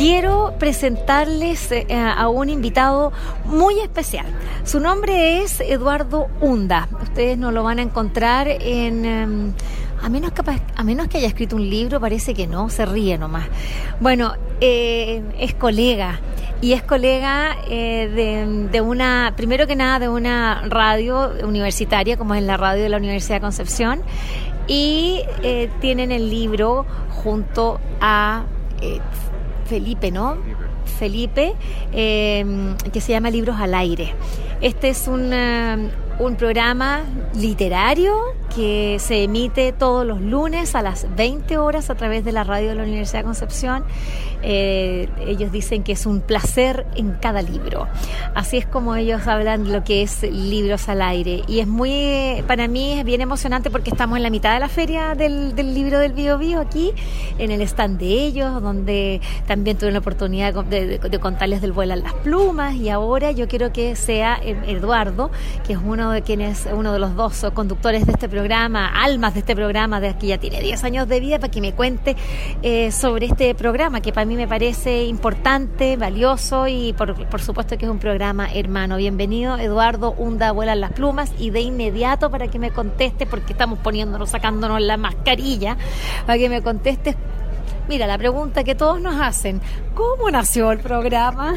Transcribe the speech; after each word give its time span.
Quiero 0.00 0.54
presentarles 0.58 1.70
eh, 1.72 1.84
a 1.94 2.26
un 2.30 2.48
invitado 2.48 3.12
muy 3.44 3.80
especial. 3.80 4.24
Su 4.64 4.80
nombre 4.80 5.42
es 5.42 5.60
Eduardo 5.60 6.28
Hunda. 6.40 6.88
Ustedes 7.02 7.36
no 7.36 7.52
lo 7.52 7.62
van 7.62 7.80
a 7.80 7.82
encontrar 7.82 8.48
en... 8.48 9.04
Em, 9.04 9.52
a 10.02 10.08
menos, 10.08 10.32
que, 10.32 10.40
a 10.74 10.84
menos 10.84 11.08
que 11.08 11.18
haya 11.18 11.26
escrito 11.26 11.56
un 11.56 11.68
libro, 11.68 12.00
parece 12.00 12.32
que 12.32 12.46
no, 12.46 12.70
se 12.70 12.86
ríe 12.86 13.18
nomás. 13.18 13.46
Bueno, 14.00 14.32
eh, 14.62 15.22
es 15.38 15.52
colega 15.52 16.18
y 16.62 16.72
es 16.72 16.82
colega 16.82 17.58
eh, 17.68 18.68
de, 18.72 18.80
una, 18.80 19.34
primero 19.36 19.66
que 19.66 19.76
nada, 19.76 19.98
de 19.98 20.08
una 20.08 20.62
radio 20.66 21.32
universitaria, 21.44 22.16
como 22.16 22.34
es 22.34 22.42
la 22.42 22.56
radio 22.56 22.82
de 22.82 22.88
la 22.88 22.96
Universidad 22.96 23.36
de 23.36 23.40
Concepción, 23.42 24.00
y 24.66 25.20
tienen 25.82 26.10
el 26.10 26.30
libro 26.30 26.86
junto 27.10 27.78
a 28.00 28.44
Felipe, 29.70 30.10
¿no? 30.10 30.36
Felipe, 30.98 31.54
eh, 31.92 32.44
que 32.92 33.00
se 33.00 33.12
llama 33.12 33.30
Libros 33.30 33.54
al 33.60 33.72
Aire. 33.74 34.12
Este 34.60 34.88
es 34.88 35.06
un, 35.06 35.32
eh, 35.32 35.88
un 36.18 36.34
programa 36.34 37.02
literario 37.36 38.12
que 38.54 38.98
se 38.98 39.22
emite 39.22 39.72
todos 39.72 40.06
los 40.06 40.20
lunes 40.20 40.74
a 40.74 40.82
las 40.82 41.06
20 41.16 41.56
horas 41.58 41.88
a 41.88 41.94
través 41.94 42.24
de 42.24 42.32
la 42.32 42.44
radio 42.44 42.70
de 42.70 42.74
la 42.74 42.82
Universidad 42.82 43.20
de 43.20 43.24
Concepción. 43.24 43.84
Eh, 44.42 45.08
ellos 45.26 45.52
dicen 45.52 45.82
que 45.82 45.92
es 45.92 46.06
un 46.06 46.20
placer 46.20 46.86
en 46.96 47.12
cada 47.12 47.42
libro. 47.42 47.86
Así 48.34 48.56
es 48.56 48.66
como 48.66 48.96
ellos 48.96 49.26
hablan 49.26 49.64
de 49.64 49.72
lo 49.72 49.84
que 49.84 50.02
es 50.02 50.22
libros 50.22 50.88
al 50.88 51.02
aire. 51.02 51.42
Y 51.46 51.60
es 51.60 51.66
muy, 51.66 52.42
para 52.46 52.66
mí 52.66 52.98
es 52.98 53.04
bien 53.04 53.20
emocionante 53.20 53.70
porque 53.70 53.90
estamos 53.90 54.16
en 54.16 54.22
la 54.22 54.30
mitad 54.30 54.54
de 54.54 54.60
la 54.60 54.68
feria 54.68 55.14
del, 55.14 55.54
libro 55.74 55.98
del 55.98 56.12
Bio 56.12 56.38
Bio 56.38 56.60
aquí, 56.60 56.92
en 57.38 57.50
el 57.50 57.60
stand 57.62 57.98
de 57.98 58.06
ellos, 58.06 58.60
donde 58.62 59.20
también 59.46 59.78
tuve 59.78 59.92
la 59.92 59.98
oportunidad 60.00 60.64
de, 60.64 60.98
de 60.98 61.18
contarles 61.20 61.60
del 61.60 61.72
vuelo 61.72 61.92
a 61.92 61.96
las 61.96 62.14
plumas. 62.14 62.74
Y 62.74 62.88
ahora 62.88 63.30
yo 63.30 63.46
quiero 63.46 63.72
que 63.72 63.94
sea 63.94 64.40
Eduardo, 64.42 65.30
que 65.66 65.74
es 65.74 65.78
uno 65.84 66.10
de 66.10 66.22
quienes, 66.22 66.66
uno 66.72 66.92
de 66.92 66.98
los 66.98 67.14
dos 67.14 67.46
conductores 67.54 68.06
de 68.06 68.12
este 68.12 68.28
programa 68.28 68.39
programa, 68.40 68.88
almas 69.04 69.34
de 69.34 69.40
este 69.40 69.54
programa, 69.54 70.00
de 70.00 70.16
que 70.16 70.28
ya 70.28 70.38
tiene 70.38 70.62
10 70.62 70.84
años 70.84 71.06
de 71.06 71.20
vida, 71.20 71.38
para 71.38 71.50
que 71.50 71.60
me 71.60 71.74
cuente 71.74 72.16
eh, 72.62 72.90
sobre 72.90 73.26
este 73.26 73.54
programa, 73.54 74.00
que 74.00 74.14
para 74.14 74.24
mí 74.24 74.34
me 74.34 74.48
parece 74.48 75.04
importante, 75.04 75.98
valioso 75.98 76.66
y 76.66 76.94
por, 76.94 77.26
por 77.28 77.42
supuesto 77.42 77.76
que 77.76 77.84
es 77.84 77.90
un 77.90 77.98
programa 77.98 78.48
hermano. 78.50 78.96
Bienvenido, 78.96 79.58
Eduardo 79.58 80.12
Hunda 80.12 80.52
Vuelan 80.52 80.80
las 80.80 80.92
Plumas, 80.92 81.34
y 81.38 81.50
de 81.50 81.60
inmediato 81.60 82.30
para 82.30 82.48
que 82.48 82.58
me 82.58 82.70
conteste, 82.70 83.26
porque 83.26 83.52
estamos 83.52 83.78
poniéndonos, 83.80 84.30
sacándonos 84.30 84.80
la 84.80 84.96
mascarilla, 84.96 85.76
para 86.24 86.38
que 86.38 86.48
me 86.48 86.62
conteste 86.62 87.16
Mira, 87.90 88.06
la 88.06 88.16
pregunta 88.16 88.62
que 88.62 88.76
todos 88.76 89.00
nos 89.00 89.20
hacen, 89.20 89.60
¿cómo 89.94 90.30
nació 90.30 90.70
el 90.70 90.78
programa? 90.78 91.56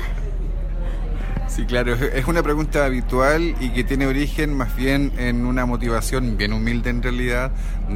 Sí, 1.55 1.65
claro, 1.67 1.93
es 1.93 2.25
una 2.25 2.41
pregunta 2.41 2.83
habitual 2.83 3.53
y 3.59 3.69
que 3.69 3.83
tiene 3.83 4.08
origen 4.08 4.58
más 4.58 4.75
bien 4.75 5.11
en 5.19 5.45
una 5.45 5.67
motivación 5.67 6.36
bien 6.36 6.52
humilde 6.52 6.89
en 6.89 7.03
realidad 7.03 7.52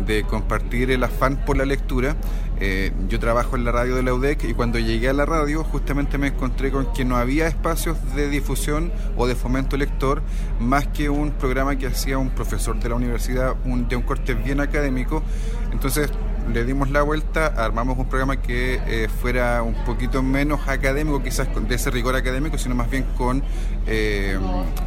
de 0.05 0.21
compartir 0.25 0.91
el 0.91 1.03
afán 1.03 1.37
por 1.43 1.57
la 1.57 1.65
lectura. 1.65 2.15
Eh, 2.59 2.91
yo 3.09 3.19
trabajo 3.19 3.55
en 3.55 3.65
la 3.65 3.71
radio 3.71 3.95
de 3.95 4.03
la 4.03 4.13
UDEC 4.13 4.43
y 4.43 4.53
cuando 4.53 4.77
llegué 4.77 5.09
a 5.09 5.13
la 5.13 5.25
radio 5.25 5.63
justamente 5.63 6.19
me 6.19 6.27
encontré 6.27 6.69
con 6.69 6.93
que 6.93 7.03
no 7.03 7.17
había 7.17 7.47
espacios 7.47 7.97
de 8.15 8.29
difusión 8.29 8.91
o 9.15 9.25
de 9.25 9.33
fomento 9.33 9.75
lector 9.75 10.21
más 10.59 10.87
que 10.89 11.09
un 11.09 11.31
programa 11.31 11.77
que 11.77 11.87
hacía 11.87 12.19
un 12.19 12.29
profesor 12.29 12.79
de 12.79 12.89
la 12.89 12.95
universidad 12.95 13.55
de 13.55 13.95
un 13.95 14.03
corte 14.03 14.35
bien 14.35 14.59
académico. 14.59 15.23
Entonces 15.71 16.11
le 16.53 16.63
dimos 16.63 16.89
la 16.89 17.01
vuelta, 17.01 17.47
armamos 17.47 17.97
un 17.97 18.07
programa 18.07 18.37
que 18.41 18.79
eh, 18.87 19.09
fuera 19.21 19.61
un 19.63 19.73
poquito 19.85 20.23
menos 20.23 20.67
académico, 20.67 21.21
quizás 21.21 21.47
de 21.67 21.75
ese 21.75 21.91
rigor 21.91 22.15
académico, 22.15 22.57
sino 22.57 22.75
más 22.75 22.89
bien 22.89 23.05
con 23.17 23.43
eh, 23.85 24.37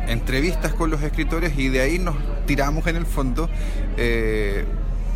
entrevistas 0.08 0.72
con 0.74 0.90
los 0.90 1.02
escritores 1.02 1.58
y 1.58 1.68
de 1.68 1.80
ahí 1.80 1.98
nos 1.98 2.16
tiramos 2.46 2.86
en 2.86 2.96
el 2.96 3.06
fondo. 3.06 3.48
Eh, 3.96 4.64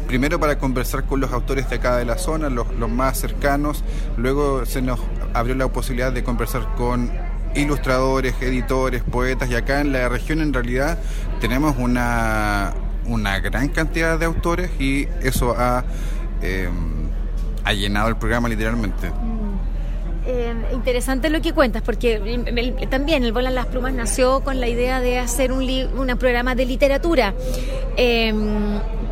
primero 0.06 0.38
para 0.38 0.58
conversar 0.58 1.04
con 1.04 1.20
los 1.20 1.32
autores 1.32 1.68
de 1.70 1.76
acá 1.76 1.96
de 1.96 2.04
la 2.04 2.18
zona, 2.18 2.50
los, 2.50 2.72
los 2.74 2.90
más 2.90 3.18
cercanos, 3.18 3.84
luego 4.16 4.66
se 4.66 4.82
nos 4.82 5.00
abrió 5.32 5.54
la 5.54 5.68
posibilidad 5.68 6.12
de 6.12 6.22
conversar 6.22 6.74
con 6.76 7.10
ilustradores, 7.54 8.34
editores, 8.40 9.02
poetas, 9.02 9.48
y 9.50 9.54
acá 9.54 9.80
en 9.80 9.92
la 9.92 10.08
región 10.08 10.40
en 10.40 10.52
realidad 10.52 10.98
tenemos 11.40 11.76
una, 11.78 12.74
una 13.06 13.40
gran 13.40 13.68
cantidad 13.68 14.18
de 14.18 14.26
autores 14.26 14.70
y 14.78 15.08
eso 15.22 15.54
ha 15.56 15.84
eh, 16.44 16.68
ha 17.64 17.72
llenado 17.72 18.08
el 18.08 18.16
programa 18.16 18.48
literalmente. 18.48 19.10
Mm. 19.10 19.44
Eh, 20.26 20.54
interesante 20.72 21.28
lo 21.28 21.42
que 21.42 21.52
cuentas, 21.52 21.82
porque 21.82 22.18
también 22.90 23.24
el 23.24 23.32
Volan 23.32 23.54
las 23.54 23.66
Plumas 23.66 23.92
nació 23.92 24.40
con 24.40 24.58
la 24.58 24.68
idea 24.68 25.00
de 25.00 25.18
hacer 25.18 25.52
un, 25.52 25.64
un 25.64 26.18
programa 26.18 26.54
de 26.54 26.64
literatura. 26.64 27.34
Eh, 27.96 28.32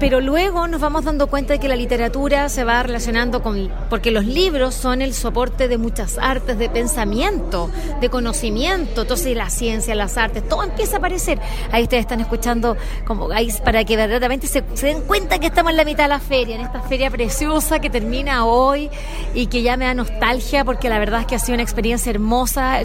pero 0.02 0.20
luego 0.20 0.66
nos 0.66 0.80
vamos 0.80 1.04
dando 1.04 1.28
cuenta 1.28 1.52
de 1.52 1.60
que 1.60 1.68
la 1.68 1.76
literatura 1.76 2.48
se 2.48 2.64
va 2.64 2.82
relacionando 2.82 3.40
con, 3.40 3.70
porque 3.88 4.10
los 4.10 4.24
libros 4.24 4.74
son 4.74 5.00
el 5.00 5.14
soporte 5.14 5.68
de 5.68 5.78
muchas 5.78 6.18
artes, 6.18 6.58
de 6.58 6.68
pensamiento, 6.68 7.70
de 8.00 8.10
conocimiento, 8.10 9.02
entonces 9.02 9.36
la 9.36 9.48
ciencia, 9.48 9.94
las 9.94 10.18
artes, 10.18 10.48
todo 10.48 10.64
empieza 10.64 10.96
a 10.96 10.98
aparecer. 10.98 11.38
Ahí 11.70 11.84
ustedes 11.84 12.00
están 12.00 12.18
escuchando 12.18 12.76
como 13.06 13.28
guys 13.28 13.60
para 13.60 13.84
que 13.84 13.96
verdaderamente 13.96 14.48
se, 14.48 14.62
den 14.62 15.02
cuenta 15.02 15.38
que 15.38 15.46
estamos 15.46 15.70
en 15.70 15.76
la 15.76 15.84
mitad 15.84 16.02
de 16.02 16.08
la 16.08 16.18
feria, 16.18 16.56
en 16.56 16.62
esta 16.62 16.80
feria 16.80 17.08
preciosa 17.08 17.78
que 17.78 17.88
termina 17.88 18.44
hoy 18.44 18.90
y 19.34 19.46
que 19.46 19.62
ya 19.62 19.76
me 19.76 19.84
da 19.84 19.94
nostalgia 19.94 20.64
porque 20.64 20.88
la 20.88 20.98
verdad 20.98 21.20
es 21.20 21.26
que 21.28 21.36
ha 21.36 21.38
sido 21.38 21.54
una 21.54 21.62
experiencia 21.62 22.10
hermosa. 22.10 22.80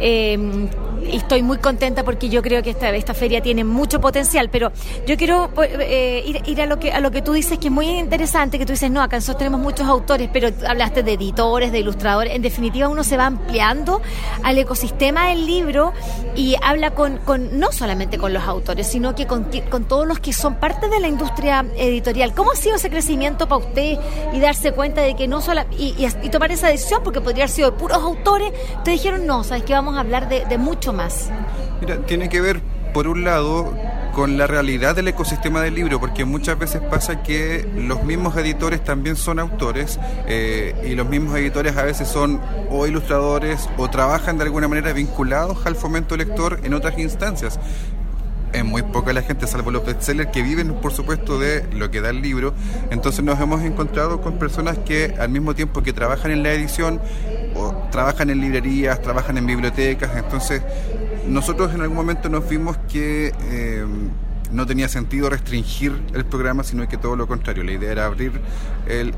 Eh, 0.00 0.68
estoy 1.12 1.42
muy 1.42 1.58
contenta 1.58 2.04
porque 2.04 2.28
yo 2.28 2.42
creo 2.42 2.62
que 2.62 2.70
esta, 2.70 2.90
esta 2.90 3.14
feria 3.14 3.40
tiene 3.40 3.64
mucho 3.64 4.00
potencial, 4.00 4.50
pero 4.50 4.72
yo 5.06 5.16
quiero 5.16 5.50
eh, 5.62 6.42
ir, 6.46 6.60
a 6.60 6.66
lo 6.66 6.78
que 6.78 6.92
a 6.92 7.00
lo 7.00 7.10
que 7.10 7.22
tú 7.22 7.32
dices 7.32 7.58
que 7.58 7.68
es 7.68 7.72
muy 7.72 7.86
interesante, 7.86 8.58
que 8.58 8.66
tú 8.66 8.72
dices, 8.72 8.90
no, 8.90 9.02
acá 9.02 9.16
nosotros 9.16 9.38
tenemos 9.38 9.60
muchos 9.60 9.86
autores, 9.86 10.28
pero 10.32 10.48
hablaste 10.66 11.02
de 11.02 11.14
editores, 11.14 11.72
de 11.72 11.80
ilustradores, 11.80 12.34
en 12.34 12.42
definitiva 12.42 12.88
uno 12.88 13.04
se 13.04 13.16
va 13.16 13.26
ampliando 13.26 14.00
al 14.42 14.58
ecosistema 14.58 15.28
del 15.28 15.46
libro 15.46 15.92
y 16.36 16.56
habla 16.62 16.92
con, 16.92 17.18
con 17.18 17.58
no 17.58 17.72
solamente 17.72 18.18
con 18.18 18.32
los 18.32 18.44
autores, 18.44 18.86
sino 18.86 19.14
que 19.14 19.26
con, 19.26 19.48
con 19.70 19.84
todos 19.84 20.06
los 20.06 20.20
que 20.20 20.32
son 20.32 20.56
parte 20.56 20.88
de 20.88 21.00
la 21.00 21.08
industria 21.08 21.64
editorial. 21.76 22.34
¿Cómo 22.34 22.52
ha 22.52 22.56
sido 22.56 22.76
ese 22.76 22.90
crecimiento 22.90 23.48
para 23.48 23.64
usted 23.64 23.98
y 24.32 24.40
darse 24.40 24.72
cuenta 24.72 25.00
de 25.00 25.14
que 25.14 25.28
no 25.28 25.40
solo, 25.40 25.62
y, 25.76 25.94
y, 25.98 26.28
tomar 26.30 26.52
esa 26.52 26.68
decisión, 26.68 27.02
porque 27.02 27.20
podría 27.20 27.44
haber 27.44 27.54
sido 27.54 27.70
de 27.70 27.76
puros 27.76 27.98
autores, 27.98 28.52
te 28.84 28.92
dijeron, 28.92 29.26
no, 29.26 29.44
sabes 29.44 29.64
que 29.64 29.72
vamos 29.72 29.96
a 29.96 30.00
hablar 30.00 30.28
de, 30.28 30.44
de 30.44 30.58
más? 30.92 31.30
Mira, 31.80 31.98
tiene 32.06 32.28
que 32.28 32.40
ver, 32.40 32.60
por 32.92 33.08
un 33.08 33.24
lado, 33.24 33.74
con 34.12 34.36
la 34.36 34.46
realidad 34.46 34.96
del 34.96 35.08
ecosistema 35.08 35.60
del 35.62 35.74
libro, 35.74 36.00
porque 36.00 36.24
muchas 36.24 36.58
veces 36.58 36.80
pasa 36.82 37.22
que 37.22 37.68
los 37.76 38.02
mismos 38.02 38.36
editores 38.36 38.82
también 38.82 39.16
son 39.16 39.38
autores 39.38 39.98
eh, 40.26 40.74
y 40.84 40.94
los 40.94 41.08
mismos 41.08 41.36
editores 41.38 41.76
a 41.76 41.82
veces 41.82 42.08
son 42.08 42.40
o 42.70 42.86
ilustradores 42.86 43.68
o 43.76 43.88
trabajan 43.88 44.38
de 44.38 44.44
alguna 44.44 44.68
manera 44.68 44.92
vinculados 44.92 45.64
al 45.66 45.76
fomento 45.76 46.16
lector 46.16 46.60
en 46.64 46.74
otras 46.74 46.98
instancias 46.98 47.58
es 48.52 48.64
muy 48.64 48.82
poca 48.82 49.12
la 49.12 49.22
gente, 49.22 49.46
salvo 49.46 49.70
los 49.70 49.84
bestsellers, 49.84 50.30
que 50.30 50.42
viven, 50.42 50.74
por 50.74 50.92
supuesto, 50.92 51.38
de 51.38 51.64
lo 51.72 51.90
que 51.90 52.00
da 52.00 52.10
el 52.10 52.22
libro. 52.22 52.54
Entonces 52.90 53.24
nos 53.24 53.40
hemos 53.40 53.62
encontrado 53.62 54.20
con 54.20 54.38
personas 54.38 54.78
que 54.78 55.14
al 55.18 55.28
mismo 55.28 55.54
tiempo 55.54 55.82
que 55.82 55.92
trabajan 55.92 56.30
en 56.30 56.42
la 56.42 56.52
edición, 56.52 57.00
o 57.54 57.74
trabajan 57.90 58.30
en 58.30 58.40
librerías, 58.40 59.00
trabajan 59.02 59.38
en 59.38 59.46
bibliotecas. 59.46 60.16
Entonces 60.16 60.62
nosotros 61.26 61.74
en 61.74 61.82
algún 61.82 61.96
momento 61.96 62.28
nos 62.28 62.48
vimos 62.48 62.76
que... 62.88 63.32
Eh, 63.50 63.86
no 64.52 64.66
tenía 64.66 64.88
sentido 64.88 65.30
restringir 65.30 65.92
el 66.14 66.24
programa, 66.24 66.64
sino 66.64 66.86
que 66.88 66.96
todo 66.96 67.16
lo 67.16 67.26
contrario. 67.26 67.62
La 67.64 67.72
idea 67.72 67.92
era 67.92 68.06
abrir 68.06 68.32
el, 68.88 69.14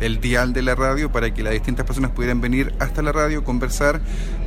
el, 0.00 0.20
dial 0.20 0.52
de 0.52 0.62
la 0.62 0.74
radio 0.74 1.10
para 1.10 1.32
que 1.32 1.42
las 1.42 1.52
distintas 1.52 1.84
personas 1.86 2.10
pudieran 2.12 2.40
venir 2.40 2.72
hasta 2.78 3.02
la 3.02 3.12
radio, 3.12 3.44
conversar. 3.44 4.00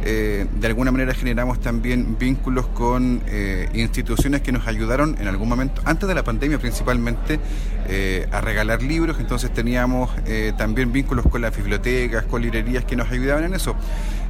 Eh, 0.03 0.45
de 0.59 0.67
alguna 0.67 0.91
manera 0.91 1.13
generamos 1.13 1.59
también 1.59 2.17
vínculos 2.17 2.67
con 2.67 3.21
eh, 3.27 3.69
instituciones 3.73 4.41
que 4.41 4.51
nos 4.51 4.67
ayudaron 4.67 5.17
en 5.19 5.27
algún 5.27 5.49
momento, 5.49 5.81
antes 5.85 6.07
de 6.07 6.15
la 6.15 6.23
pandemia 6.23 6.59
principalmente, 6.59 7.39
eh, 7.87 8.27
a 8.31 8.41
regalar 8.41 8.81
libros. 8.81 9.17
Entonces 9.19 9.53
teníamos 9.53 10.09
también 10.57 10.91
vínculos 10.91 11.25
con 11.27 11.41
las 11.41 11.55
bibliotecas, 11.55 12.25
con 12.25 12.41
librerías 12.41 12.85
que 12.85 12.95
nos 12.95 13.09
ayudaban 13.11 13.43
en 13.45 13.53
eso. 13.53 13.75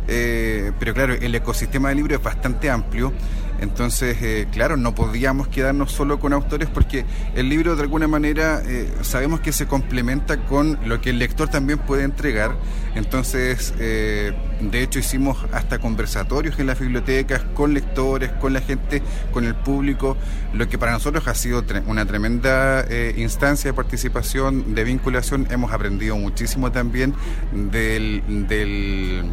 Pero 0.08 0.94
claro, 0.94 1.14
el 1.14 1.34
ecosistema 1.36 1.90
de 1.90 1.96
libros 1.96 2.20
es 2.20 2.24
bastante 2.24 2.70
amplio. 2.70 3.14
Entonces, 3.60 4.18
eh, 4.22 4.48
claro, 4.52 4.76
no 4.76 4.94
podíamos 4.96 5.48
quedarnos 5.48 5.92
solo 5.92 6.20
con 6.20 6.34
autores 6.34 6.68
porque 6.68 7.06
el 7.36 7.50
libro 7.50 7.76
de 7.76 7.84
alguna 7.84 8.08
manera 8.08 8.62
eh, 8.66 8.92
sabemos 9.02 9.40
que 9.40 9.54
se 9.54 9.66
complementa 9.66 10.46
con 10.46 10.78
lo 10.86 11.00
que 11.00 11.12
el 11.12 11.20
lector 11.20 11.50
también 11.50 11.80
puede 11.80 12.04
entregar. 12.04 12.56
Entonces, 12.96 13.74
eh, 13.80 14.34
de 14.60 14.82
hecho, 14.82 15.00
hicimos 15.00 15.38
hasta 15.52 15.80
conversatorios 15.80 16.60
en 16.60 16.68
las 16.68 16.80
bibliotecas 16.80 17.42
con 17.54 17.74
lectores, 17.74 18.32
con 18.32 18.54
la 18.54 18.62
gente, 18.62 19.02
con 19.32 19.46
el 19.46 19.56
público, 19.56 20.18
lo 20.54 20.68
que 20.68 20.78
para 20.78 20.92
nosotros 20.92 21.28
ha 21.28 21.36
sido 21.36 21.64
una 21.88 22.06
tremenda 22.06 22.86
instancia 23.18 23.72
de 23.72 23.74
participación, 23.74 24.76
de 24.76 24.84
vinculación. 24.84 25.48
Hemos 25.50 25.74
aprendido 25.74 26.16
muchísimo 26.18 26.72
también 26.72 27.14
del, 27.52 28.48
del 28.48 29.26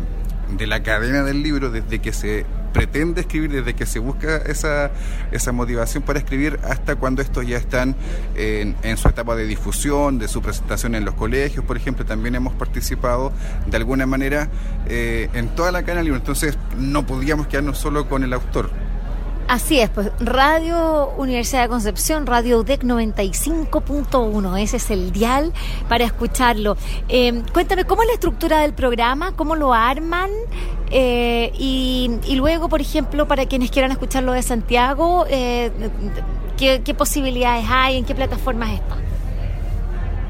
de 0.57 0.67
la 0.67 0.83
cadena 0.83 1.23
del 1.23 1.43
libro 1.43 1.71
desde 1.71 2.01
que 2.01 2.13
se 2.13 2.47
pretende 2.73 3.21
escribir, 3.21 3.51
desde 3.53 3.75
que 3.75 3.87
se 3.87 3.99
busca 3.99 4.37
esa, 4.39 4.91
esa 5.31 5.53
motivación 5.53 6.03
para 6.03 6.19
escribir 6.19 6.59
hasta 6.65 6.97
cuando 6.97 7.23
estos 7.23 7.47
ya 7.47 7.59
están 7.59 7.95
en, 8.35 8.97
su 8.97 9.09
etapa 9.09 9.37
de 9.37 9.47
difusión, 9.47 10.19
de 10.19 10.29
su 10.29 10.43
presentación 10.43 10.95
en 10.95 11.05
los 11.05 11.15
colegios, 11.15 11.65
por 11.65 11.77
ejemplo, 11.77 12.05
también 12.05 12.35
hemos 12.35 12.55
participado 12.55 13.33
de 13.67 13.77
alguna 13.77 14.07
manera 14.07 14.49
eh, 14.87 15.29
en 15.35 15.55
toda 15.55 15.73
la 15.73 15.83
cadena 15.83 15.99
del 15.99 16.07
libro, 16.07 16.21
entonces 16.21 16.59
no 16.79 17.07
podíamos 17.07 17.47
quedarnos 17.47 17.79
solo 17.79 18.09
con 18.09 18.25
el 18.25 18.33
autor. 18.33 18.71
Así 19.53 19.81
es, 19.81 19.91
pues 19.91 20.11
Radio 20.19 21.11
Universidad 21.19 21.65
de 21.65 21.69
Concepción, 21.69 22.25
Radio 22.25 22.61
UDEC 22.61 22.85
95.1, 22.85 24.59
ese 24.59 24.79
es 24.79 24.91
el 24.91 25.13
dial 25.13 25.53
para 25.91 26.07
escucharlo. 26.07 26.79
Eh, 27.11 27.43
cuéntame, 27.53 27.85
¿cómo 27.85 28.01
es 28.01 28.09
la 28.09 28.15
estructura 28.15 28.61
del 28.61 28.73
programa? 28.73 29.37
¿Cómo 29.37 29.55
lo 29.55 29.75
arman? 29.75 30.31
Eh, 30.91 31.53
y, 31.59 32.35
luego, 32.35 32.71
por 32.71 32.81
ejemplo, 32.81 33.29
para 33.29 33.45
quienes 33.45 33.71
quieran 33.71 33.91
escucharlo 33.91 34.33
de 34.33 34.41
Santiago, 34.41 35.27
eh, 35.29 35.71
¿qué, 36.57 36.81
¿qué, 36.83 36.95
posibilidades 36.95 37.67
hay? 37.69 37.99
¿En 37.99 38.07
qué 38.07 38.15
plataformas 38.15 38.71
está? 38.73 39.02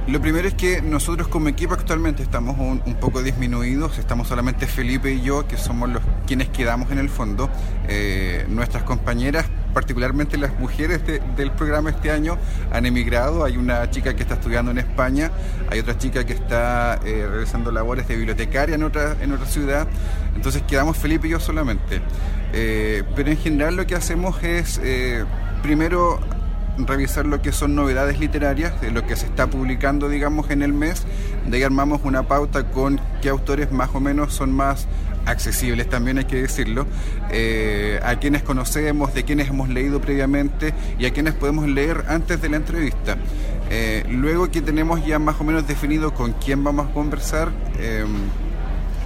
Lo 0.08 0.20
primero 0.20 0.49
es 0.49 0.54
que 0.54 0.82
nosotros 0.82 1.28
como 1.28 1.49
equipo 1.49 1.75
actualmente 1.75 2.25
estamos 2.25 2.58
un, 2.58 2.81
poco 3.00 3.22
disminuidos, 3.22 3.99
estamos 3.99 4.26
solamente 4.26 4.66
Felipe 4.66 5.12
y 5.12 5.22
yo, 5.22 5.46
que 5.46 5.56
somos 5.56 5.88
los 5.88 6.02
quienes 6.26 6.49
quedamos 6.49 6.90
en 6.90 6.99
el 6.99 7.08
fondo. 7.08 7.49
Eh, 7.88 8.44
nuestras 8.49 8.82
compañeras, 8.82 9.46
particularmente 9.72 10.37
las 10.38 10.58
mujeres 10.58 11.02
del 11.06 11.52
programa 11.52 11.90
este 11.90 12.10
año, 12.10 12.37
han 12.72 12.84
emigrado. 12.84 13.44
Hay 13.44 13.56
una 13.56 13.88
chica 13.90 14.14
que 14.16 14.22
está 14.22 14.34
estudiando 14.34 14.72
en 14.72 14.78
España, 14.78 15.31
hay 15.70 15.78
otra 15.78 15.96
chica 15.96 16.26
que 16.26 16.32
está 16.32 16.99
eh, 17.04 17.25
realizando 17.31 17.70
labores 17.70 18.08
de 18.08 18.16
bibliotecaria 18.16 18.75
en 18.75 18.82
otra, 18.82 19.16
en 19.20 19.31
otra 19.31 19.46
ciudad. 19.46 19.87
Entonces 20.34 20.62
quedamos 20.62 20.96
Felipe 20.96 21.28
y 21.28 21.31
yo 21.31 21.38
solamente. 21.38 22.02
Eh, 22.52 23.04
pero 23.14 23.31
en 23.31 23.37
general 23.37 23.76
lo 23.76 23.87
que 23.87 23.94
hacemos 23.94 24.43
es, 24.43 24.81
primero, 25.62 26.19
revisar 26.79 27.27
lo 27.27 27.43
que 27.43 27.53
son 27.53 27.75
novedades 27.75 28.19
literarias, 28.19 28.81
de 28.81 28.91
lo 28.91 29.07
que 29.07 29.17
se 29.17 29.27
está 29.27 29.49
publicando, 29.49 30.09
digamos, 30.09 30.51
en 30.51 30.63
el 30.63 30.73
mes. 30.73 31.05
De 31.47 31.59
ahí 31.59 31.63
armamos 31.63 32.01
una 32.05 32.25
pauta 32.25 32.71
con 32.71 33.01
qué 33.21 33.29
autores 33.29 33.73
más 33.73 33.91
o 33.95 34.01
menos 34.01 34.33
son 34.35 34.53
más 34.53 34.87
accesibles, 35.27 35.89
también 35.89 36.19
hay 36.19 36.25
que 36.25 36.43
decirlo, 36.43 36.87
eh, 37.31 38.01
a 38.03 38.17
quienes 38.17 38.43
conocemos, 38.43 39.15
de 39.15 39.25
quienes 39.25 39.49
hemos 39.49 39.69
leído 39.69 40.01
previamente 40.01 40.75
y 40.99 41.07
a 41.07 41.13
quienes 41.13 41.35
podemos 41.35 41.69
leer 41.69 42.05
antes 42.09 42.41
de 42.43 42.49
la 42.49 42.57
entrevista. 42.57 43.17
Eh, 43.71 44.05
luego 44.09 44.51
que 44.51 44.61
tenemos 44.61 45.05
ya 45.07 45.19
más 45.19 45.41
o 45.41 45.45
menos 45.45 45.67
definido 45.67 46.13
con 46.13 46.33
quién 46.33 46.63
vamos 46.65 46.89
a 46.89 46.93
conversar, 46.93 47.53
eh, 47.79 48.05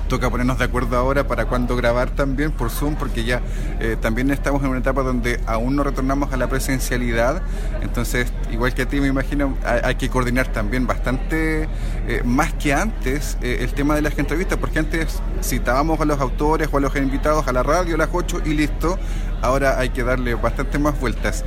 toca 0.06 0.30
ponernos 0.30 0.58
de 0.58 0.64
acuerdo 0.64 0.96
ahora 0.96 1.26
para 1.26 1.46
cuándo 1.46 1.76
grabar 1.76 2.10
también 2.10 2.52
por 2.52 2.70
Zoom, 2.70 2.94
porque 2.94 3.24
ya 3.24 3.40
eh, 3.80 3.96
también 4.00 4.30
estamos 4.30 4.62
en 4.62 4.70
una 4.70 4.78
etapa 4.78 5.02
donde 5.02 5.40
aún 5.46 5.76
no 5.76 5.82
retornamos 5.82 6.32
a 6.32 6.36
la 6.36 6.48
presencialidad, 6.48 7.42
entonces 7.82 8.32
igual 8.50 8.74
que 8.74 8.82
a 8.82 8.86
ti 8.86 9.00
me 9.00 9.08
imagino 9.08 9.56
hay, 9.64 9.96
que 9.96 10.08
coordinar 10.08 10.48
también 10.48 10.86
bastante 10.86 11.68
eh, 12.08 12.22
más 12.24 12.52
que 12.54 12.72
antes 12.72 13.38
eh, 13.42 13.58
el 13.60 13.72
tema 13.72 13.94
de 13.94 14.02
las 14.02 14.18
entrevistas, 14.18 14.58
porque 14.58 14.78
antes 14.78 15.20
citábamos 15.42 16.00
a 16.00 16.04
los 16.04 16.20
autores 16.20 16.68
o 16.72 16.78
a 16.78 16.80
los 16.80 16.94
invitados 16.96 17.46
a 17.48 17.52
la 17.52 17.62
radio 17.62 17.94
a 17.94 17.98
las 17.98 18.10
8 18.12 18.42
y 18.44 18.54
listo, 18.54 18.98
ahora 19.42 19.78
hay 19.78 19.90
que 19.90 20.02
darle 20.04 20.34
bastante 20.34 20.78
más 20.78 20.98
vueltas. 20.98 21.44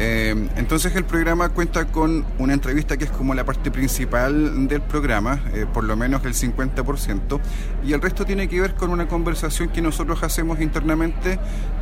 Eh, 0.00 0.48
entonces 0.56 0.94
el 0.94 1.04
programa 1.04 1.48
cuenta 1.48 1.86
con 1.86 2.24
una 2.38 2.54
entrevista 2.54 2.96
que 2.96 3.04
es 3.04 3.10
como 3.10 3.34
la 3.34 3.44
parte 3.44 3.72
principal 3.72 4.68
del 4.68 4.80
programa, 4.80 5.40
eh, 5.52 5.66
por 5.72 5.82
lo 5.82 5.96
menos 5.96 6.24
el 6.24 6.34
50%, 6.34 7.40
y 7.84 7.92
el 7.92 8.00
resto 8.00 8.24
tiene 8.24 8.48
que 8.48 8.60
ver 8.60 8.74
con 8.74 8.90
una 8.90 9.08
conversación 9.08 9.70
que 9.70 9.82
nosotros 9.82 10.22
hacemos 10.22 10.60
internamente, 10.60 11.40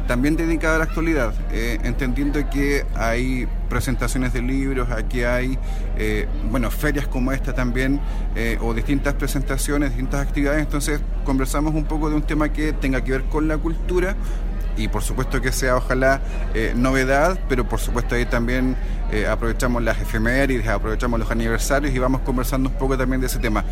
también 0.09 0.35
dedicada 0.37 0.77
a 0.77 0.79
la 0.79 0.85
actualidad, 0.85 1.35
eh, 1.53 1.79
entendiendo 1.83 2.49
que 2.49 2.87
hay 2.95 3.47
presentaciones 3.69 4.33
de 4.33 4.41
libros, 4.41 4.89
aquí 4.91 5.25
hay, 5.25 5.59
bueno, 6.51 6.71
ferias 6.71 7.09
como 7.09 7.33
esta 7.33 7.53
también, 7.53 8.01
o 8.61 8.73
distintas 8.73 9.15
presentaciones, 9.15 9.91
distintas 9.91 10.25
actividades, 10.25 10.61
entonces 10.63 11.01
conversamos 11.25 11.75
un 11.75 11.85
poco 11.85 12.09
de 12.09 12.15
un 12.15 12.23
tema 12.23 12.53
que 12.53 12.73
tenga 12.73 13.03
que 13.03 13.11
ver 13.11 13.25
con 13.25 13.49
la 13.49 13.59
cultura, 13.59 14.15
y 14.77 14.89
por 14.89 15.03
supuesto 15.03 15.41
que 15.41 15.53
sea 15.53 15.77
ojalá 15.77 16.21
eh, 16.55 16.73
novedad, 16.77 17.39
pero 17.49 17.69
por 17.69 17.81
supuesto 17.81 18.15
ahí 18.15 18.27
también 18.27 18.77
eh, 19.11 19.27
aprovechamos 19.27 19.83
las 19.83 20.01
efemérides, 20.01 20.69
aprovechamos 20.69 21.19
los 21.21 21.31
aniversarios 21.31 21.95
y 21.95 21.99
vamos 21.99 22.23
conversando 22.23 22.69
un 22.69 22.75
poco 22.77 22.97
también 22.97 23.21
de 23.21 23.29
ese 23.29 23.39
tema. 23.39 23.65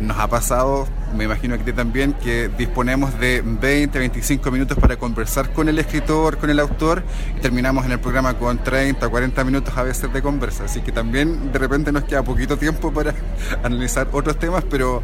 Nos 0.00 0.18
ha 0.18 0.26
pasado, 0.26 0.88
me 1.14 1.24
imagino 1.24 1.62
que 1.62 1.72
también, 1.72 2.14
que 2.14 2.48
disponemos 2.58 3.18
de 3.20 3.42
20, 3.44 3.98
25 3.98 4.50
minutos 4.50 4.76
para 4.78 4.96
conversar 4.96 5.52
con 5.52 5.68
el 5.68 5.78
escritor, 5.78 6.38
con 6.38 6.50
el 6.50 6.58
autor, 6.58 7.04
y 7.36 7.40
terminamos 7.40 7.84
en 7.84 7.92
el 7.92 8.00
programa 8.00 8.34
con 8.34 8.58
30, 8.58 9.06
40 9.06 9.44
minutos 9.44 9.76
a 9.76 9.82
veces 9.82 10.12
de 10.12 10.22
conversa. 10.22 10.64
Así 10.64 10.80
que 10.80 10.90
también 10.90 11.52
de 11.52 11.58
repente 11.58 11.92
nos 11.92 12.04
queda 12.04 12.22
poquito 12.22 12.56
tiempo 12.56 12.90
para 12.90 13.14
analizar 13.62 14.08
otros 14.12 14.38
temas, 14.38 14.64
pero 14.68 15.02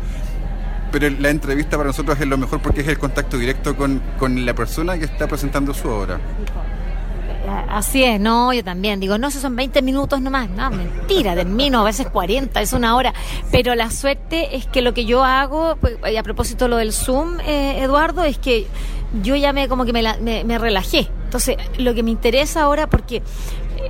pero 0.98 1.14
la 1.20 1.30
entrevista 1.30 1.76
para 1.76 1.88
nosotros 1.88 2.18
es 2.20 2.26
lo 2.26 2.36
mejor 2.36 2.60
porque 2.60 2.80
es 2.80 2.88
el 2.88 2.98
contacto 2.98 3.38
directo 3.38 3.76
con, 3.76 4.00
la 4.44 4.52
persona 4.52 4.98
que 4.98 5.04
está 5.04 5.28
presentando 5.28 5.72
su 5.72 5.88
obra. 5.88 6.18
Así 7.68 8.02
es, 8.02 8.20
no, 8.20 8.52
yo 8.52 8.64
también. 8.64 8.98
Digo, 8.98 9.16
no, 9.16 9.30
si 9.30 9.38
son 9.38 9.54
20 9.54 9.80
minutos 9.80 10.20
nomás, 10.20 10.50
no, 10.50 10.70
mentira, 10.70 11.36
termino, 11.36 11.80
a 11.80 11.84
veces 11.84 12.08
40, 12.08 12.60
es 12.60 12.72
una 12.72 12.96
hora, 12.96 13.14
pero 13.52 13.76
la 13.76 13.90
suerte 13.90 14.56
es 14.56 14.66
que 14.66 14.82
lo 14.82 14.92
que 14.92 15.04
yo 15.04 15.22
hago, 15.22 15.76
pues, 15.76 15.96
a 16.18 16.22
propósito 16.24 16.66
lo 16.66 16.76
del 16.76 16.92
Zoom, 16.92 17.38
eh, 17.40 17.80
Eduardo, 17.80 18.24
es 18.24 18.38
que 18.38 18.66
yo 19.22 19.36
ya 19.36 19.52
me 19.52 19.68
como 19.68 19.84
que 19.84 19.92
me, 19.92 20.02
me, 20.20 20.42
me 20.42 20.58
relajé, 20.58 21.08
entonces 21.24 21.56
lo 21.78 21.94
que 21.94 22.02
me 22.02 22.10
interesa 22.10 22.62
ahora, 22.62 22.88
porque 22.88 23.22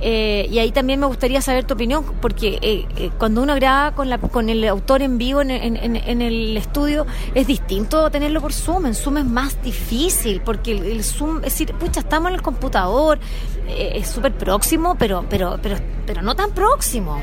eh, 0.01 0.47
y 0.49 0.59
ahí 0.59 0.71
también 0.71 0.99
me 0.99 1.05
gustaría 1.05 1.41
saber 1.41 1.65
tu 1.65 1.73
opinión, 1.73 2.03
porque 2.21 2.59
eh, 2.61 2.85
eh, 2.95 3.11
cuando 3.17 3.41
uno 3.41 3.55
graba 3.55 3.93
con, 3.93 4.09
la, 4.09 4.17
con 4.17 4.49
el 4.49 4.63
autor 4.67 5.01
en 5.01 5.17
vivo 5.17 5.41
en, 5.41 5.51
el 5.51 6.57
estudio, 6.57 7.05
es 7.35 7.47
distinto 7.47 8.09
tenerlo 8.09 8.41
por 8.41 8.53
Zoom. 8.53 8.85
En 8.85 8.95
Zoom 8.95 9.17
es 9.17 9.25
más 9.25 9.61
difícil, 9.61 10.41
porque 10.41 10.71
el, 10.71 11.03
Zoom, 11.03 11.37
es 11.37 11.43
decir, 11.43 11.73
pucha, 11.73 12.01
estamos 12.01 12.29
en 12.29 12.35
el 12.35 12.41
computador, 12.41 13.19
es 13.67 14.07
súper 14.07 14.33
próximo, 14.33 14.95
pero, 14.97 15.25
pero, 15.29 15.59
pero, 15.61 15.77
pero 16.05 16.21
no 16.21 16.35
tan 16.35 16.51
próximo. 16.51 17.21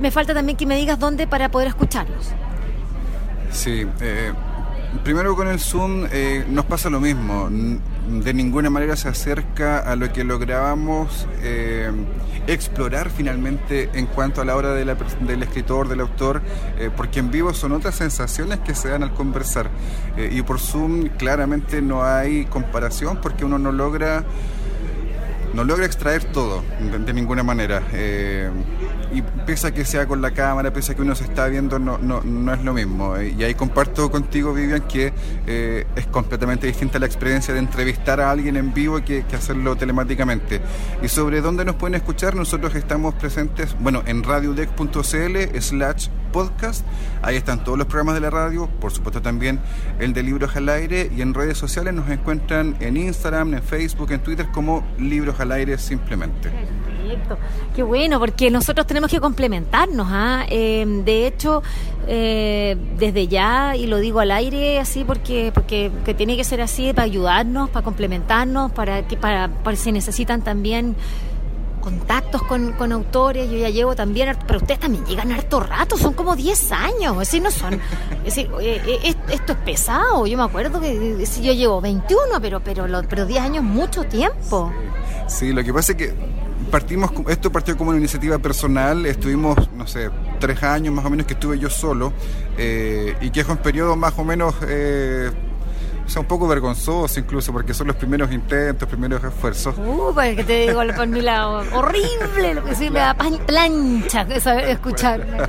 me 0.00 0.10
falta 0.10 0.34
también 0.34 0.56
que 0.56 0.66
me 0.66 0.76
digas 0.76 0.98
dónde 0.98 1.26
para 1.26 1.50
poder 1.50 1.68
escucharlos. 1.68 2.32
Sí, 3.50 3.86
primero 5.02 5.34
con 5.36 5.48
el 5.48 5.60
Zoom 5.60 6.06
nos 6.50 6.64
pasa 6.66 6.90
lo 6.90 7.00
mismo 7.00 7.48
de 8.08 8.34
ninguna 8.34 8.70
manera 8.70 8.96
se 8.96 9.08
acerca 9.08 9.78
a 9.78 9.96
lo 9.96 10.12
que 10.12 10.24
lográbamos 10.24 11.26
eh, 11.42 11.90
explorar 12.46 13.10
finalmente 13.10 13.90
en 13.94 14.06
cuanto 14.06 14.42
a 14.42 14.44
la 14.44 14.56
obra 14.56 14.72
del 14.74 15.42
escritor, 15.42 15.88
del 15.88 16.00
autor, 16.00 16.42
eh, 16.78 16.90
porque 16.94 17.20
en 17.20 17.30
vivo 17.30 17.54
son 17.54 17.72
otras 17.72 17.94
sensaciones 17.94 18.58
que 18.60 18.74
se 18.74 18.88
dan 18.88 19.02
al 19.02 19.14
conversar. 19.14 19.70
Eh, 20.16 20.30
y 20.32 20.42
por 20.42 20.60
Zoom 20.60 21.08
claramente 21.16 21.80
no 21.80 22.04
hay 22.04 22.44
comparación 22.44 23.18
porque 23.22 23.44
uno 23.44 23.58
no 23.58 23.72
logra 23.72 24.24
no 25.54 25.64
logra 25.64 25.86
extraer 25.86 26.24
todo 26.24 26.62
de, 26.80 27.12
ninguna 27.12 27.42
manera. 27.42 27.82
Eh, 27.92 28.50
y 29.12 29.22
pese 29.46 29.68
a 29.68 29.70
que 29.72 29.84
sea 29.84 30.06
con 30.06 30.20
la 30.20 30.32
cámara, 30.32 30.72
pese 30.72 30.92
a 30.92 30.94
que 30.96 31.02
uno 31.02 31.14
se 31.14 31.24
está 31.24 31.46
viendo, 31.46 31.78
no, 31.78 31.98
no, 31.98 32.20
no 32.22 32.52
es 32.52 32.62
lo 32.62 32.74
mismo. 32.74 33.20
Y 33.20 33.42
ahí 33.44 33.54
comparto 33.54 34.10
contigo, 34.10 34.52
Vivian, 34.52 34.82
que 34.82 35.12
eh, 35.46 35.86
es 35.94 36.06
completamente 36.08 36.66
distinta 36.66 36.98
la 36.98 37.06
experiencia 37.06 37.54
de 37.54 37.60
entrevistar 37.60 38.20
a 38.20 38.30
alguien 38.30 38.56
en 38.56 38.74
vivo 38.74 39.02
que, 39.04 39.24
que, 39.24 39.36
hacerlo 39.36 39.76
telemáticamente. 39.76 40.60
Y 41.02 41.08
sobre 41.08 41.40
dónde 41.40 41.64
nos 41.64 41.76
pueden 41.76 41.94
escuchar, 41.94 42.34
nosotros 42.34 42.74
estamos 42.74 43.14
presentes, 43.14 43.76
bueno, 43.78 44.02
en 44.06 44.24
radiodec.cl 44.24 45.60
slash 45.60 46.08
podcast. 46.34 46.84
Ahí 47.22 47.36
están 47.36 47.62
todos 47.62 47.78
los 47.78 47.86
programas 47.86 48.16
de 48.16 48.20
la 48.20 48.28
radio, 48.28 48.68
por 48.80 48.90
supuesto 48.90 49.22
también 49.22 49.60
el 50.00 50.12
de 50.12 50.24
Libros 50.24 50.56
al 50.56 50.68
Aire. 50.68 51.08
Y 51.16 51.22
en 51.22 51.32
redes 51.32 51.56
sociales 51.56 51.94
nos 51.94 52.10
encuentran 52.10 52.76
en 52.80 52.96
Instagram, 52.96 53.54
en 53.54 53.62
Facebook, 53.62 54.10
en 54.10 54.20
Twitter 54.20 54.48
como 54.52 54.84
Libros 54.98 55.38
al 55.38 55.52
Aire 55.52 55.78
simplemente. 55.78 56.50
Perfecto. 56.50 57.38
Qué 57.76 57.84
bueno, 57.84 58.18
porque 58.18 58.50
nosotros 58.50 58.84
tenemos 58.84 59.12
que 59.12 59.20
complementarnos. 59.20 60.08
Em, 60.48 61.04
de 61.04 61.28
hecho, 61.28 61.62
eh, 62.08 62.76
desde 62.98 63.28
ya, 63.28 63.76
y 63.76 63.86
lo 63.86 63.98
digo 63.98 64.18
al 64.18 64.32
aire 64.32 64.80
así 64.80 65.04
porque, 65.04 65.52
porque 65.54 65.92
que 66.04 66.14
tiene 66.14 66.36
que 66.36 66.42
ser 66.42 66.60
así 66.60 66.92
para 66.92 67.04
ayudarnos, 67.04 67.70
para 67.70 67.84
complementarnos, 67.84 68.72
para 68.72 69.06
que 69.06 69.16
para, 69.16 69.48
para 69.62 69.76
si 69.76 69.92
necesitan 69.92 70.42
también 70.42 70.96
contactos 71.84 72.42
con, 72.44 72.72
con, 72.72 72.92
autores, 72.92 73.50
yo 73.50 73.58
ya 73.58 73.68
llevo 73.68 73.94
también, 73.94 74.34
pero 74.46 74.58
ustedes 74.58 74.80
también 74.80 75.04
llegan 75.04 75.30
harto 75.30 75.60
rato, 75.60 75.98
son 75.98 76.14
como 76.14 76.34
10 76.34 76.72
años, 76.72 77.34
es 77.34 77.42
no 77.42 77.50
son, 77.50 77.74
eh, 78.24 79.14
esto 79.30 79.52
es 79.52 79.58
pesado, 79.58 80.26
yo 80.26 80.38
me 80.38 80.44
acuerdo 80.44 80.80
que 80.80 81.22
yo 81.42 81.52
llevo 81.52 81.82
21, 81.82 82.40
pero, 82.40 82.60
pero, 82.60 82.86
pero 83.06 83.26
10 83.26 83.42
años 83.42 83.64
mucho 83.64 84.04
tiempo. 84.04 84.72
Sí, 85.28 85.52
lo 85.52 85.62
que 85.62 85.74
pasa 85.74 85.92
es 85.92 85.98
que 85.98 86.14
partimos, 86.70 87.10
esto 87.28 87.52
partió 87.52 87.76
como 87.76 87.90
una 87.90 87.98
iniciativa 87.98 88.38
personal, 88.38 89.04
estuvimos, 89.04 89.70
no 89.74 89.86
sé, 89.86 90.08
tres 90.40 90.62
años 90.62 90.94
más 90.94 91.04
o 91.04 91.10
menos 91.10 91.26
que 91.26 91.34
estuve 91.34 91.58
yo 91.58 91.68
solo, 91.68 92.14
eh, 92.56 93.14
y 93.20 93.28
que 93.28 93.40
es 93.40 93.48
un 93.48 93.58
periodo 93.58 93.94
más 93.94 94.14
o 94.16 94.24
menos... 94.24 94.54
Eh, 94.66 95.30
o 96.06 96.08
sea, 96.08 96.20
un 96.20 96.28
poco 96.28 96.46
vergonzoso 96.46 97.18
incluso, 97.18 97.52
porque 97.52 97.72
son 97.72 97.86
los 97.86 97.96
primeros 97.96 98.30
intentos, 98.32 98.88
primeros 98.88 99.22
esfuerzos. 99.24 99.74
Uh, 99.78 100.12
pues 100.12 100.36
que 100.36 100.44
te 100.44 100.66
digo 100.66 100.82
por 100.94 101.06
mi 101.06 101.20
lado, 101.20 101.62
horrible, 101.72 102.54
lo 102.54 102.64
que 102.64 102.74
sí 102.74 102.90
me 102.90 102.98
da 102.98 103.14
plancha 103.14 104.22
escuchar. 104.70 105.48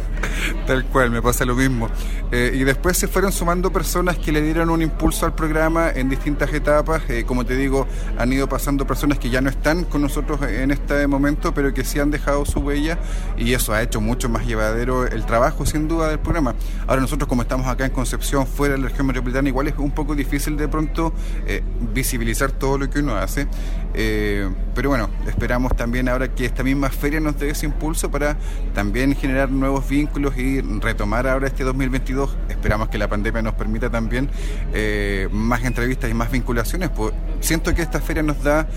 Tal 0.66 0.84
cual, 0.86 1.12
me 1.12 1.22
pasa 1.22 1.46
lo 1.46 1.54
mismo. 1.54 1.90
Eh, 2.32 2.54
y 2.56 2.64
después 2.64 2.98
se 2.98 3.08
fueron 3.08 3.32
sumando 3.32 3.72
personas 3.72 4.18
que 4.18 4.32
le 4.32 4.42
dieron 4.42 4.72
un 4.72 4.82
impulso 4.82 5.28
al 5.28 5.36
programa 5.36 5.92
en 5.92 6.10
distintas 6.10 6.52
etapas. 6.54 7.04
Eh, 7.08 7.24
como 7.24 7.46
te 7.46 7.56
digo, 7.56 7.86
han 8.18 8.34
ido 8.34 8.50
pasando 8.50 8.88
personas 8.88 9.20
que 9.20 9.30
ya 9.30 9.42
no 9.42 9.50
están 9.52 9.84
con 9.84 10.02
nosotros 10.02 10.42
en 10.42 10.72
este 10.72 11.06
momento, 11.06 11.54
pero 11.54 11.72
que 11.72 11.84
sí 11.84 12.00
han 12.00 12.10
dejado 12.10 12.46
su 12.46 12.62
huella 12.62 12.98
y 13.38 13.54
eso 13.54 13.74
ha 13.74 13.84
hecho 13.84 14.02
mucho 14.02 14.28
más 14.28 14.48
llevadero 14.48 15.06
el 15.06 15.24
trabajo, 15.26 15.68
sin 15.68 15.88
duda, 15.88 16.10
del 16.10 16.20
programa. 16.20 16.56
Ahora 16.88 17.02
nosotros, 17.02 17.30
como 17.30 17.44
estamos 17.44 17.68
acá 17.68 17.86
en 17.86 17.92
Concepción, 17.92 18.48
fuera 18.48 18.74
de 18.74 18.82
la 18.82 18.90
región 18.90 19.06
metropolitana, 19.06 19.48
igual 19.48 19.68
es 19.68 19.76
un 19.78 19.92
poco 19.92 20.16
difícil 20.16 20.58
de 20.58 20.68
pronto 20.68 21.14
eh, 21.46 21.62
visibilizar 21.94 22.52
todo 22.52 22.80
lo 22.80 22.90
que 22.90 23.00
uno 23.00 23.16
hace. 23.16 23.48
Pero 23.94 24.90
bueno, 24.90 25.10
esperamos 25.26 25.74
también 25.78 26.10
ahora 26.10 26.28
que 26.28 26.44
esta 26.44 26.64
misma 26.64 26.90
feria 26.90 27.22
nos 27.22 27.40
dé 27.40 27.52
ese 27.52 27.66
impulso 27.66 28.12
para 28.12 28.36
también 28.74 29.16
generar 29.16 29.50
nuevos 29.50 29.88
vínculos 29.88 30.38
y 30.38 30.55
retomar 30.62 31.28
ahora 31.28 31.48
este 31.48 31.64
2022. 31.64 32.36
Esperamos 32.50 32.90
que 32.90 32.98
la 32.98 33.08
pandemia 33.08 33.42
nos 33.42 33.54
permita 33.54 33.90
también 33.90 34.30
eh, 34.74 35.28
más 35.32 35.64
entrevistas 35.64 36.10
y 36.10 36.14
más 36.14 36.32
vinculaciones. 36.32 36.90
Pues 36.90 37.14
siento 37.40 37.74
que 37.74 37.82
esta 37.82 38.00
feria 38.02 38.24
nos 38.24 38.44
da 38.44 38.68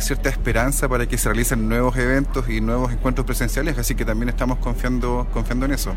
cierta 0.00 0.30
esperanza 0.30 0.88
para 0.88 1.06
que 1.06 1.18
se 1.18 1.28
realicen 1.28 1.68
nuevos 1.68 1.94
eventos 1.98 2.48
y 2.48 2.62
nuevos 2.62 2.90
encuentros 2.90 3.26
presenciales, 3.26 3.76
así 3.76 3.94
que 3.94 4.06
también 4.06 4.30
estamos 4.30 4.56
confiando, 4.58 5.26
confiando 5.30 5.66
en 5.66 5.72
eso. 5.72 5.92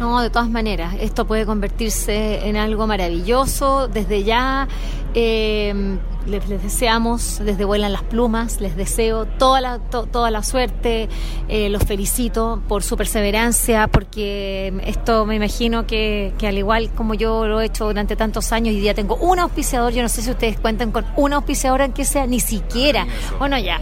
No, 0.00 0.22
de 0.22 0.30
todas 0.30 0.48
maneras, 0.48 0.94
esto 0.98 1.26
puede 1.26 1.44
convertirse 1.44 2.48
en 2.48 2.56
algo 2.56 2.86
maravilloso. 2.86 3.86
Desde 3.86 4.24
ya 4.24 4.66
eh, 5.12 5.98
les, 6.30 6.48
deseamos, 6.48 7.40
desde 7.44 7.64
Vuelan 7.64 7.92
las 7.92 8.02
Plumas, 8.02 8.60
les 8.60 8.76
deseo 8.76 9.26
toda 9.26 9.60
la, 9.60 9.78
toda 9.78 10.30
la 10.30 10.42
suerte, 10.42 11.08
eh, 11.48 11.68
los 11.68 11.82
felicito 11.84 12.62
por 12.68 12.82
su 12.82 12.96
perseverancia, 12.96 13.88
porque 13.88 14.72
esto 14.86 15.26
me 15.26 15.34
imagino 15.34 15.86
que, 15.86 16.32
que, 16.38 16.46
al 16.46 16.56
igual 16.56 16.90
como 16.94 17.14
yo 17.14 17.46
lo 17.46 17.60
he 17.60 17.66
hecho 17.66 17.86
durante 17.86 18.16
tantos 18.16 18.52
años, 18.52 18.74
y 18.74 18.80
día 18.80 18.94
tengo 18.94 19.16
un 19.16 19.38
auspiciador, 19.40 19.92
yo 19.92 20.02
no 20.02 20.08
sé 20.08 20.22
si 20.22 20.30
ustedes 20.30 20.58
cuentan 20.58 20.92
con 20.92 21.04
un 21.16 21.32
auspiciador 21.32 21.80
en 21.80 21.92
que 21.92 22.04
sea, 22.04 22.26
ni 22.26 22.40
siquiera. 22.40 23.06
Bueno, 23.38 23.58
ya, 23.58 23.80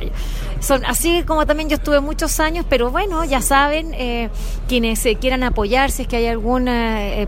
son 0.61 0.85
así 0.87 1.23
como 1.25 1.47
también 1.47 1.69
yo 1.69 1.77
estuve 1.77 2.01
muchos 2.01 2.41
años, 2.41 2.65
pero 2.69 2.91
bueno, 2.91 3.25
ya 3.25 3.41
saben, 3.41 3.93
eh, 3.95 4.31
quienes 4.67 4.99
se 4.99 5.17
quieran 5.17 5.43
apoyar, 5.43 5.91
si 5.91 6.03
es 6.03 6.09
que 6.09 6.17
hay 6.17 6.27
algún 6.27 6.69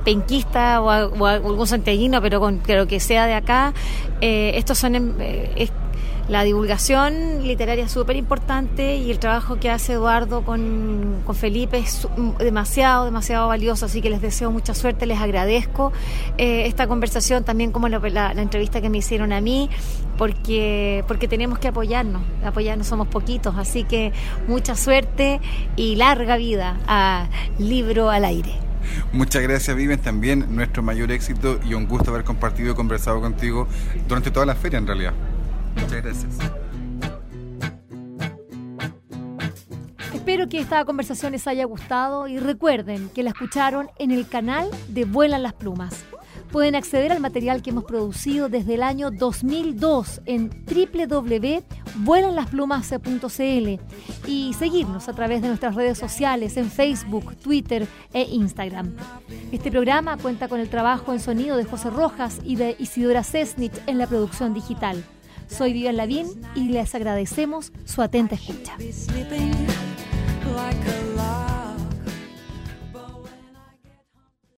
penquista 0.05 0.81
o, 0.81 0.91
algún 0.91 1.67
santiaguino, 1.67 2.21
pero 2.23 2.41
con, 2.41 2.61
pero 2.67 2.87
que 2.87 3.00
sea 3.00 3.27
de 3.27 3.35
acá, 3.35 3.73
estos 4.21 4.79
son 4.79 4.95
eh, 5.19 5.69
la 6.31 6.45
divulgación 6.45 7.45
literaria 7.45 7.87
es 7.87 7.90
súper 7.90 8.14
importante 8.14 8.95
y 8.95 9.11
el 9.11 9.19
trabajo 9.19 9.59
que 9.59 9.69
hace 9.69 9.95
Eduardo 9.95 10.45
con, 10.45 11.25
Felipe 11.35 11.79
es 11.79 12.07
demasiado, 12.38 13.05
demasiado 13.05 13.49
valioso, 13.49 13.87
así 13.87 14.00
que 14.00 14.11
les 14.11 14.23
deseo 14.23 14.52
mucha 14.52 14.73
suerte, 14.73 15.07
les 15.07 15.19
agradezco 15.19 15.93
eh, 16.38 16.67
esta 16.67 16.87
conversación, 16.87 17.43
también 17.43 17.73
como 17.73 17.88
la, 17.88 18.33
entrevista 18.37 18.81
que 18.81 18.90
me 18.90 18.99
hicieron 18.99 19.33
a 19.33 19.40
mí, 19.40 19.71
porque, 20.17 21.02
porque 21.09 21.26
tenemos 21.26 21.59
que 21.59 21.67
apoyarnos, 21.67 22.23
apoyarnos 22.45 22.87
somos 22.87 23.09
poquitos, 23.09 23.57
así 23.59 23.83
que 23.83 24.12
mucha 24.47 24.76
suerte 24.76 25.40
y 25.75 25.97
larga 25.97 26.37
vida 26.37 26.79
a 26.87 27.29
Libro 27.59 28.09
al 28.09 28.25
Aire. 28.25 28.70
Muchas 29.12 29.42
gracias, 29.42 29.76
Viven. 29.76 29.99
También 29.99 30.46
nuestro 30.54 30.82
mayor 30.82 31.10
éxito 31.12 31.58
y 31.64 31.75
un 31.75 31.87
gusto 31.87 32.10
haber 32.10 32.25
compartido 32.25 32.72
y 32.72 32.75
conversado 32.75 33.20
contigo 33.20 33.66
durante 34.08 34.30
toda 34.30 34.46
la 34.46 34.54
feria, 34.54 34.78
en 34.78 34.87
realidad. 34.87 35.12
Muchas 35.75 36.02
gracias. 36.02 36.38
Espero 40.14 40.49
que 40.49 40.60
esta 40.60 40.84
conversación 40.84 41.32
les 41.32 41.46
haya 41.49 41.64
gustado 41.64 42.28
y 42.28 42.38
recuerden 42.38 43.08
que 43.08 43.22
la 43.22 43.30
escucharon 43.30 43.90
en 43.99 44.10
el 44.10 44.28
canal 44.28 44.68
de 44.88 45.04
Vuelan 45.04 45.42
las 45.42 45.54
Plumas. 45.54 46.04
Pueden 46.52 46.75
acceder 46.75 47.10
al 47.12 47.20
material 47.20 47.62
que 47.62 47.70
hemos 47.70 47.84
producido 47.84 48.49
desde 48.49 48.75
el 48.75 48.82
año 48.82 49.10
2002 49.10 50.22
en 50.26 50.50
www.vuelanlasplumas.cl 51.97 53.80
y 54.26 54.54
seguirnos 54.54 55.09
a 55.09 55.12
través 55.12 55.42
de 55.42 55.49
nuestras 55.49 55.75
redes 55.75 55.99
sociales 55.99 56.56
en 56.56 56.70
Facebook, 56.70 57.37
Twitter 57.37 57.87
e 58.12 58.23
Instagram. 58.23 58.94
Este 59.52 59.70
programa 59.70 60.16
cuenta 60.16 60.49
con 60.49 60.61
el 60.61 60.68
trabajo 60.68 61.12
en 61.12 61.20
sonido 61.20 61.56
de 61.56 61.64
José 61.64 61.90
Rojas 61.90 62.38
y 62.44 62.56
de 62.56 62.76
Isidora 62.78 63.25
Cesnich 63.25 63.73
en 63.87 63.99
la 63.99 64.06
producción 64.06 64.54
digital. 64.54 65.04
Soy 65.49 65.73
Vivian 65.73 65.97
Lavín 65.97 66.26
y 66.54 66.68
les 66.68 66.94
agradecemos 66.94 67.73
su 67.85 68.02
atenta 68.02 68.37
escucha. 68.37 68.76